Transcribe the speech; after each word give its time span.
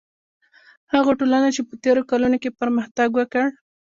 هغو 0.93 1.11
ټولنو 1.19 1.49
چې 1.55 1.61
په 1.67 1.73
تېرو 1.83 2.01
کلونو 2.11 2.37
کې 2.43 2.57
پرمختګ 2.61 3.09
وکړ. 3.15 3.45